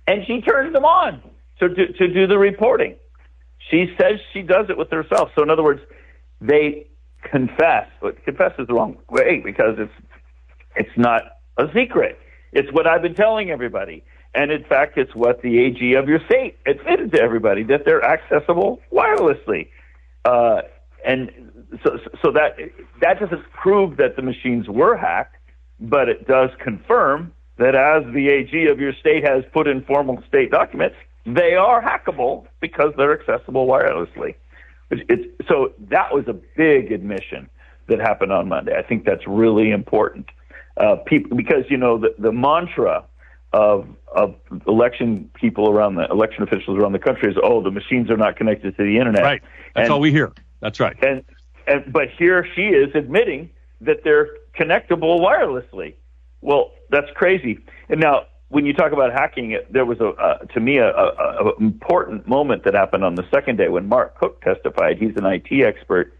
[0.07, 1.23] And she turns them on
[1.61, 2.97] to to do the reporting.
[3.71, 5.31] She says she does it with herself.
[5.37, 5.81] So in other words,
[6.41, 6.87] they
[7.23, 9.93] confess, but confess is the wrong way because it's
[10.77, 11.23] it's not
[11.59, 12.19] a secret.
[12.53, 14.05] It's what I've been telling everybody.
[14.35, 18.05] And in fact, it's what the AG of your state admitted to everybody that they're
[18.05, 19.69] accessible wirelessly.
[20.27, 20.63] Uh,
[21.07, 21.31] and
[21.83, 22.57] so, so that
[23.01, 25.37] that doesn't prove that the machines were hacked
[25.81, 30.23] but it does confirm that as the AG of your state has put in formal
[30.29, 34.35] state documents, they are hackable because they're accessible wirelessly.
[34.91, 37.49] It's, so that was a big admission
[37.89, 38.77] that happened on Monday.
[38.77, 40.27] I think that's really important.
[40.77, 43.05] Uh, people, because you know the, the mantra
[43.53, 44.35] of of
[44.67, 48.37] election people around the election officials around the country is, oh, the machines are not
[48.37, 49.23] connected to the internet.
[49.23, 49.43] Right.
[49.75, 50.33] That's And- all we hear.
[50.61, 50.97] That's right.
[51.03, 51.23] and
[51.67, 55.95] and but here she is admitting that they're connectable wirelessly.
[56.41, 57.59] Well, that's crazy.
[57.89, 61.57] And now, when you talk about hacking, there was a to me a, a, a
[61.61, 64.99] important moment that happened on the second day when Mark Cook testified.
[64.99, 66.13] He's an IT expert.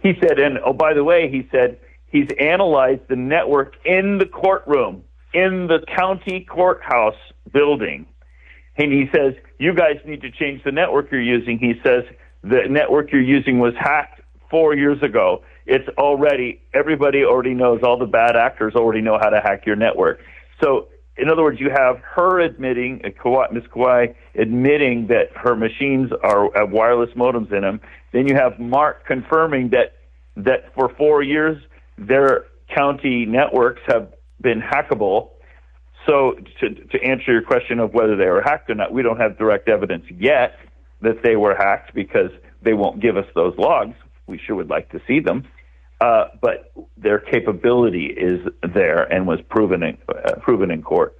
[0.00, 4.26] He said, and oh by the way, he said he's analyzed the network in the
[4.26, 5.02] courtroom
[5.34, 7.18] in the county courthouse
[7.52, 8.06] building
[8.78, 11.58] and he says, You guys need to change the network you're using.
[11.58, 12.04] He says,
[12.42, 15.42] The network you're using was hacked four years ago.
[15.66, 19.76] It's already, everybody already knows, all the bad actors already know how to hack your
[19.76, 20.20] network.
[20.62, 20.88] So,
[21.18, 23.64] in other words, you have her admitting, uh, Ms.
[23.74, 27.80] Kawai admitting that her machines are have wireless modems in them.
[28.12, 29.96] Then you have Mark confirming that
[30.36, 31.60] that for four years
[31.98, 35.30] their county networks have been hackable.
[36.06, 39.18] So to, to answer your question of whether they were hacked or not, we don't
[39.18, 40.56] have direct evidence yet
[41.02, 42.30] that they were hacked because
[42.62, 43.94] they won't give us those logs.
[44.26, 45.48] We sure would like to see them.
[46.00, 51.16] Uh, but their capability is there and was proven in, uh, proven in court.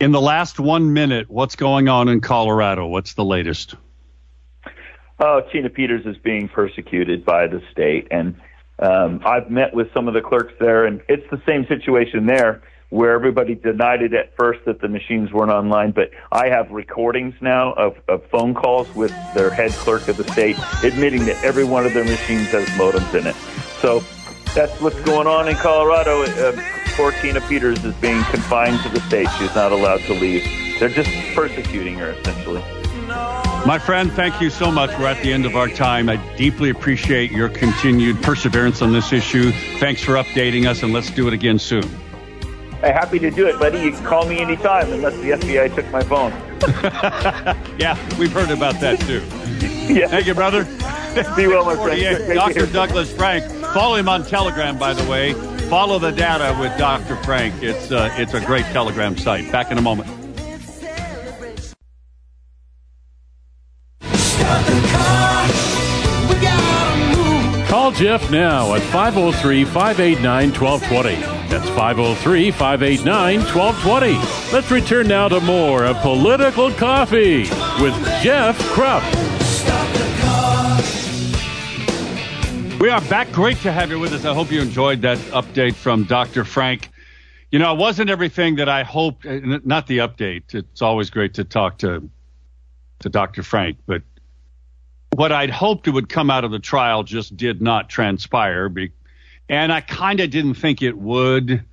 [0.00, 2.86] In the last one minute, what's going on in Colorado?
[2.86, 3.74] What's the latest?
[5.20, 8.36] Oh, Tina Peters is being persecuted by the state, and
[8.78, 12.62] um, I've met with some of the clerks there, and it's the same situation there
[12.90, 17.34] where everybody denied it at first that the machines weren't online, but I have recordings
[17.40, 21.64] now of, of phone calls with their head clerk of the state admitting that every
[21.64, 23.36] one of their machines has modems in it.
[23.80, 24.04] So
[24.54, 26.22] that's what's going on in Colorado.
[26.22, 26.60] Uh,
[26.96, 29.28] poor Tina Peters is being confined to the state.
[29.38, 30.44] She's not allowed to leave.
[30.78, 32.62] They're just persecuting her, essentially.
[33.66, 34.90] My friend, thank you so much.
[34.98, 36.08] We're at the end of our time.
[36.08, 39.50] I deeply appreciate your continued perseverance on this issue.
[39.78, 41.82] Thanks for updating us, and let's do it again soon.
[42.80, 43.80] Hey, happy to do it, buddy.
[43.80, 46.32] You can call me anytime unless the FBI took my phone.
[47.78, 49.22] Yeah, we've heard about that too.
[49.88, 50.06] Yeah.
[50.06, 50.64] Thank you, brother.
[51.34, 52.18] Be well, my friend.
[52.18, 52.66] 48, Dr.
[52.66, 53.57] Douglas Frank.
[53.72, 55.34] Follow him on Telegram, by the way.
[55.68, 57.16] Follow the data with Dr.
[57.16, 57.62] Frank.
[57.62, 59.50] It's uh, it's a great Telegram site.
[59.52, 60.08] Back in a moment.
[67.68, 71.38] Call Jeff now at 503 589 1220.
[71.48, 74.52] That's 503 589 1220.
[74.52, 77.40] Let's return now to more of Political Coffee
[77.82, 79.37] with Jeff Kropf.
[82.80, 83.32] We are back.
[83.32, 84.24] Great to have you with us.
[84.24, 86.44] I hope you enjoyed that update from Dr.
[86.44, 86.90] Frank.
[87.50, 89.26] You know, it wasn't everything that I hoped.
[89.26, 90.54] uh, Not the update.
[90.54, 92.08] It's always great to talk to
[93.00, 93.42] to Dr.
[93.42, 94.02] Frank, but
[95.14, 98.72] what I'd hoped it would come out of the trial just did not transpire.
[99.48, 101.64] And I kind of didn't think it would,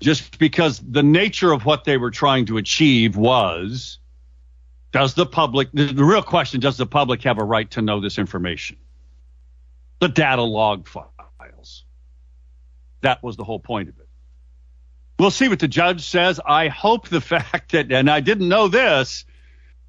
[0.00, 3.98] just because the nature of what they were trying to achieve was
[4.92, 8.18] does the public, the real question, does the public have a right to know this
[8.18, 8.76] information?
[10.00, 11.84] The data log files.
[13.00, 14.08] That was the whole point of it.
[15.18, 16.40] We'll see what the judge says.
[16.44, 19.24] I hope the fact that, and I didn't know this,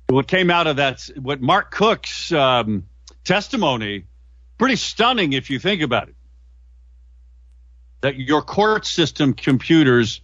[0.07, 2.87] what came out of that, what Mark Cook's um,
[3.23, 4.05] testimony,
[4.57, 6.15] pretty stunning if you think about it.
[8.01, 10.21] That your court system computers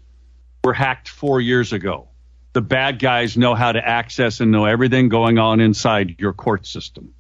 [0.64, 2.08] were hacked four years ago.
[2.54, 6.66] The bad guys know how to access and know everything going on inside your court
[6.66, 7.15] system.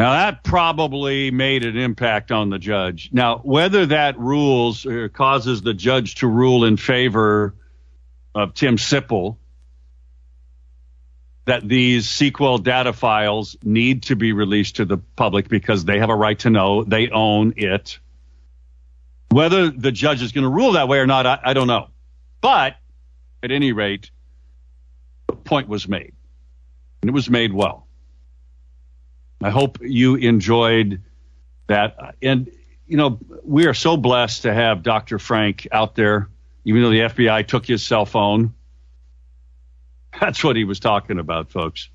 [0.00, 3.10] Now, that probably made an impact on the judge.
[3.12, 7.54] Now, whether that rules or causes the judge to rule in favor
[8.34, 9.36] of Tim Sippel,
[11.44, 16.08] that these SQL data files need to be released to the public because they have
[16.08, 17.98] a right to know, they own it.
[19.28, 21.88] Whether the judge is going to rule that way or not, I, I don't know.
[22.40, 22.76] But
[23.42, 24.10] at any rate,
[25.26, 26.14] the point was made,
[27.02, 27.86] and it was made well.
[29.42, 31.02] I hope you enjoyed
[31.66, 32.16] that.
[32.20, 32.50] And,
[32.86, 35.18] you know, we are so blessed to have Dr.
[35.18, 36.28] Frank out there,
[36.64, 38.54] even though the FBI took his cell phone.
[40.20, 41.88] That's what he was talking about, folks.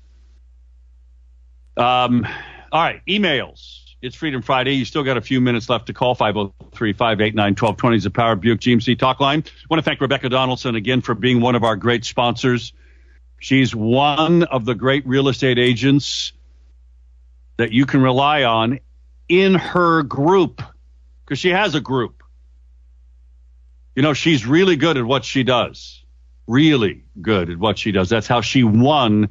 [1.76, 2.26] Um,
[2.72, 3.82] all right, emails.
[4.02, 4.74] It's Freedom Friday.
[4.74, 8.36] You still got a few minutes left to call 503 589 1220 is the Power
[8.36, 9.40] Buick GMC talk line.
[9.46, 12.72] I want to thank Rebecca Donaldson again for being one of our great sponsors.
[13.38, 16.32] She's one of the great real estate agents
[17.56, 18.80] that you can rely on
[19.28, 20.62] in her group
[21.24, 22.22] because she has a group.
[23.94, 26.04] You know, she's really good at what she does.
[26.46, 28.08] Really good at what she does.
[28.08, 29.30] That's how she won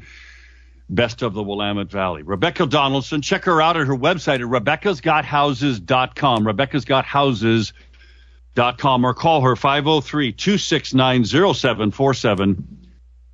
[0.89, 2.21] Best of the Willamette Valley.
[2.21, 6.45] Rebecca Donaldson, check her out at her website at rebeccasgothouses.com.
[6.45, 12.55] rebeccasgothouses.com or call her 503 269 0747.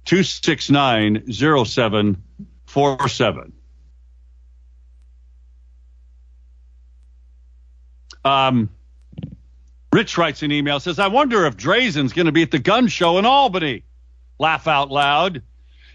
[0.05, 3.53] 269 0747.
[8.23, 8.69] Um,
[9.93, 12.87] Rich writes an email says, I wonder if Drazan's going to be at the gun
[12.87, 13.83] show in Albany.
[14.39, 15.43] Laugh out loud.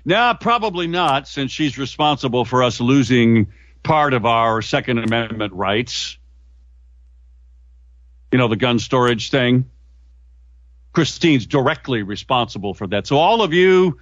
[0.05, 3.53] Nah, probably not, since she's responsible for us losing
[3.83, 6.18] part of our Second Amendment rights.
[8.31, 9.70] You know, the gun storage thing.
[10.93, 13.07] Christine's directly responsible for that.
[13.07, 13.99] So, all of you,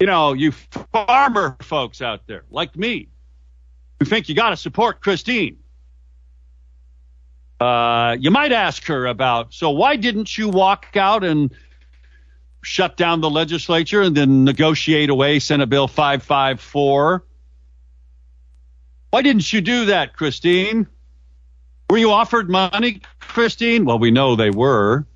[0.00, 3.08] you know, you farmer folks out there, like me,
[3.98, 5.58] who think you got to support Christine,
[7.62, 11.54] uh, you might ask her about, so why didn't you walk out and
[12.60, 17.24] shut down the legislature and then negotiate away Senate Bill 554?
[19.10, 20.88] Why didn't you do that, Christine?
[21.88, 23.84] Were you offered money, Christine?
[23.84, 25.06] Well, we know they were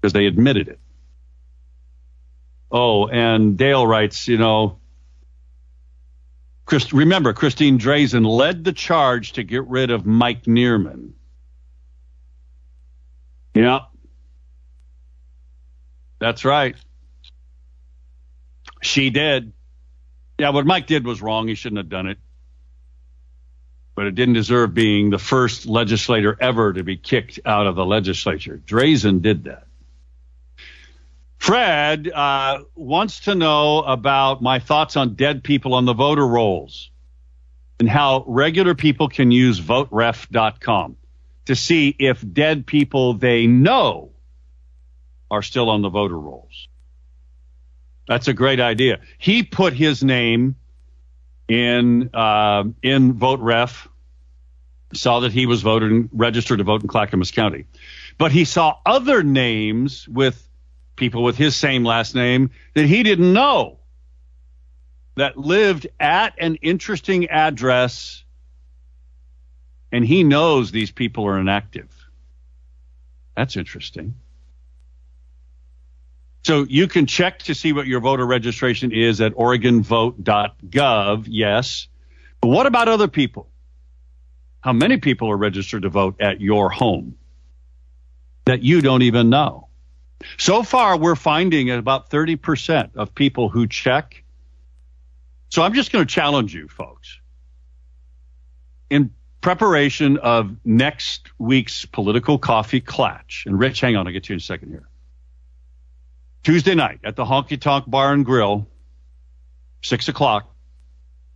[0.00, 0.80] because they admitted it.
[2.70, 4.78] Oh, and Dale writes, you know,
[6.66, 11.12] Chris, remember, Christine Drazan led the charge to get rid of Mike Nearman.
[13.54, 13.80] Yeah.
[16.18, 16.76] That's right.
[18.82, 19.52] She did.
[20.38, 21.48] Yeah, what Mike did was wrong.
[21.48, 22.18] He shouldn't have done it.
[23.94, 27.84] But it didn't deserve being the first legislator ever to be kicked out of the
[27.84, 28.60] legislature.
[28.64, 29.66] Drazan did that.
[31.38, 36.90] Fred uh, wants to know about my thoughts on dead people on the voter rolls
[37.80, 40.96] and how regular people can use voteref.com
[41.48, 44.10] to see if dead people they know
[45.30, 46.68] are still on the voter rolls.
[48.06, 49.00] That's a great idea.
[49.16, 50.56] He put his name
[51.48, 53.88] in uh, in VoteRef,
[54.92, 57.64] saw that he was voted registered to vote in Clackamas County,
[58.18, 60.46] but he saw other names with
[60.96, 63.78] people with his same last name that he didn't know
[65.16, 68.22] that lived at an interesting address
[69.92, 71.88] and he knows these people are inactive.
[73.36, 74.14] That's interesting.
[76.44, 81.26] So you can check to see what your voter registration is at OregonVote.gov.
[81.28, 81.88] Yes.
[82.40, 83.50] But what about other people?
[84.60, 87.16] How many people are registered to vote at your home
[88.44, 89.68] that you don't even know?
[90.36, 94.24] So far, we're finding about 30% of people who check.
[95.50, 97.20] So I'm just going to challenge you, folks.
[98.90, 99.10] In
[99.40, 104.34] preparation of next week's political coffee clatch, and Rich, hang on, I'll get to you
[104.34, 104.88] in a second here.
[106.42, 108.66] Tuesday night at the Honky Tonk Bar and Grill,
[109.82, 110.54] six o'clock.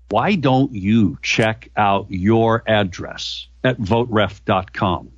[0.08, 5.12] Why don't you check out your address at voteref.com?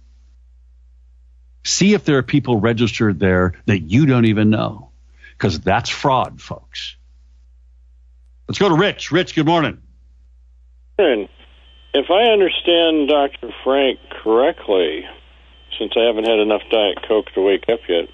[1.65, 4.91] See if there are people registered there that you don't even know,
[5.33, 6.97] because that's fraud, folks.
[8.47, 9.11] Let's go to Rich.
[9.11, 9.79] Rich, good morning.
[10.99, 11.29] And
[11.95, 13.55] if I understand Dr.
[13.63, 15.07] Frank correctly,
[15.79, 18.09] since I haven't had enough Diet Coke to wake up yet.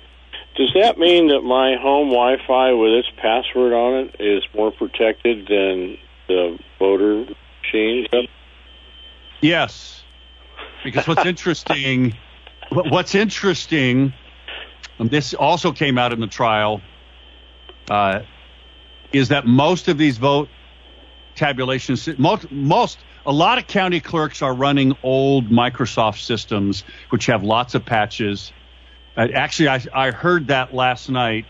[0.56, 5.46] Does that mean that my home Wi-Fi with its password on it is more protected
[5.46, 5.96] than
[6.28, 7.26] the voter
[7.62, 8.08] machines?
[9.40, 10.02] Yes,
[10.84, 12.14] because what's interesting,
[12.70, 14.12] what's interesting,
[14.98, 16.82] and this also came out in the trial,
[17.88, 18.20] uh,
[19.12, 20.48] is that most of these vote
[21.34, 27.42] tabulations, most, most, a lot of county clerks are running old Microsoft systems, which have
[27.42, 28.52] lots of patches.
[29.16, 31.46] Uh, actually, I, I heard that last night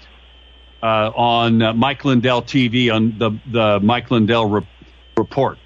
[0.82, 4.66] uh, on uh, Mike Lindell TV on the the Mike Lindell re-
[5.16, 5.58] report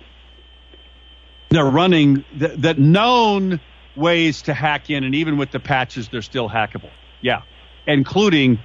[1.55, 3.61] they're running th- that known
[3.97, 6.91] ways to hack in, and even with the patches, they're still hackable.
[7.21, 7.43] Yeah,
[7.87, 8.59] including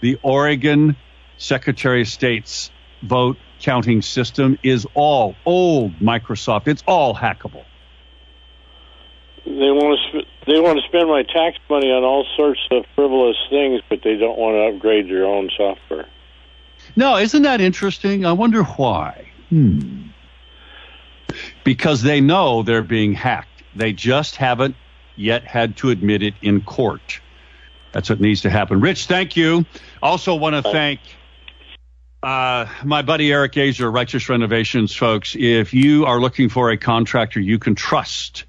[0.00, 0.96] the Oregon
[1.36, 2.70] Secretary of State's
[3.02, 6.66] vote counting system is all old Microsoft.
[6.68, 7.64] It's all hackable.
[9.44, 12.84] They want to sp- they want to spend my tax money on all sorts of
[12.94, 16.06] frivolous things, but they don't want to upgrade their own software.
[16.96, 18.24] No, isn't that interesting?
[18.24, 19.30] I wonder why.
[19.48, 20.08] Hmm.
[21.64, 23.62] Because they know they're being hacked.
[23.76, 24.74] They just haven't
[25.16, 27.20] yet had to admit it in court.
[27.92, 28.80] That's what needs to happen.
[28.80, 29.64] Rich, thank you.
[30.02, 31.00] Also, want to thank
[32.22, 35.36] uh, my buddy Eric Azer, Righteous Renovations, folks.
[35.38, 38.44] If you are looking for a contractor you can trust,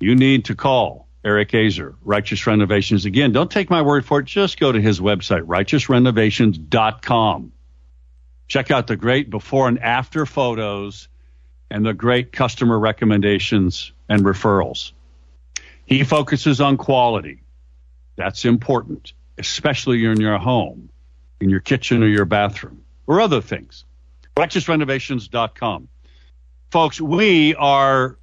[0.00, 3.04] you need to call Eric Azer, Righteous Renovations.
[3.04, 4.26] Again, don't take my word for it.
[4.26, 7.52] Just go to his website, righteousrenovations.com.
[8.48, 11.08] Check out the great before and after photos
[11.70, 14.92] and the great customer recommendations and referrals.
[15.84, 17.42] He focuses on quality.
[18.16, 20.90] That's important, especially in your home,
[21.40, 23.84] in your kitchen or your bathroom, or other things.
[24.36, 25.88] RighteousRenovations.com.
[26.70, 28.18] Folks, we are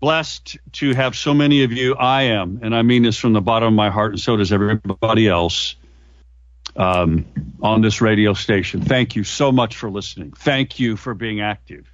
[0.00, 1.94] blessed to have so many of you.
[1.94, 4.52] I am, and I mean this from the bottom of my heart, and so does
[4.52, 5.76] everybody else
[6.76, 7.26] um,
[7.62, 8.82] on this radio station.
[8.82, 10.32] Thank you so much for listening.
[10.32, 11.86] Thank you for being active.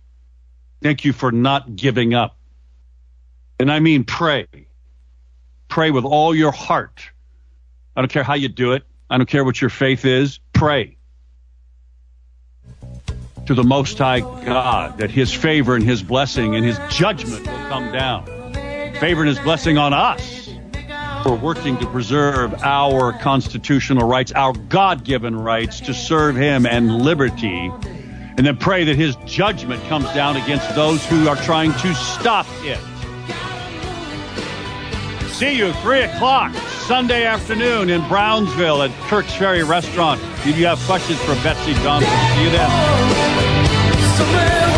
[0.83, 2.37] Thank you for not giving up.
[3.59, 4.47] And I mean pray.
[5.69, 7.03] Pray with all your heart.
[7.97, 8.85] I don't care how you do it.
[9.11, 10.41] I don't care what your faith is.
[10.53, 10.97] Pray
[13.47, 17.69] to the Most High God that His favor and His blessing and His judgment will
[17.69, 18.27] come down.
[18.97, 20.51] Favor and His blessing on us
[21.23, 27.01] for working to preserve our constitutional rights, our God given rights to serve Him and
[27.03, 27.73] liberty.
[28.37, 32.47] And then pray that His judgment comes down against those who are trying to stop
[32.61, 32.79] it.
[35.39, 36.53] See you 3 o'clock
[36.89, 40.21] Sunday afternoon in Brownsville at Kirk's Ferry Restaurant.
[40.45, 44.78] If you have questions for Betsy Johnson, see you then.